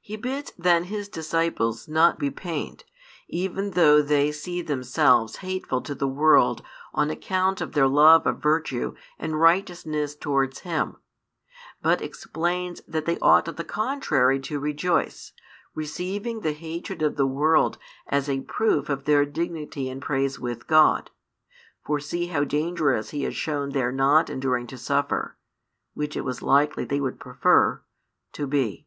He 0.00 0.16
bids 0.16 0.54
then 0.56 0.84
His 0.84 1.06
disciples 1.06 1.86
not 1.86 2.18
be 2.18 2.30
pained, 2.30 2.84
even 3.28 3.72
though 3.72 4.00
they 4.00 4.32
see 4.32 4.62
themselves 4.62 5.36
hateful 5.44 5.82
to 5.82 5.94
the 5.94 6.08
world 6.08 6.62
on 6.94 7.10
account 7.10 7.60
of 7.60 7.72
their 7.72 7.86
love 7.86 8.26
of 8.26 8.42
virtue 8.42 8.94
and 9.18 9.38
righteousness 9.38 10.16
towards 10.16 10.60
Him, 10.60 10.96
but 11.82 12.00
explains 12.00 12.80
that 12.88 13.04
they 13.04 13.18
ought 13.18 13.46
on 13.46 13.56
the 13.56 13.64
contrary 13.64 14.40
to 14.40 14.58
rejoice, 14.58 15.32
receiving 15.74 16.40
the 16.40 16.54
hatred 16.54 17.02
of 17.02 17.16
the 17.16 17.26
world 17.26 17.76
as 18.06 18.30
a 18.30 18.40
proof 18.40 18.88
of 18.88 19.04
their 19.04 19.26
dignity 19.26 19.90
and 19.90 20.00
praise 20.00 20.40
with 20.40 20.66
God. 20.66 21.10
For 21.84 22.00
see 22.00 22.28
how 22.28 22.44
dangerous 22.44 23.10
He 23.10 23.24
has 23.24 23.36
shown 23.36 23.72
their 23.72 23.92
not 23.92 24.30
enduring 24.30 24.68
to 24.68 24.78
suffer 24.78 25.36
(which 25.92 26.16
it 26.16 26.24
was 26.24 26.40
likely 26.40 26.86
they 26.86 26.98
would 27.02 27.20
prefer) 27.20 27.82
to 28.32 28.46
be. 28.46 28.86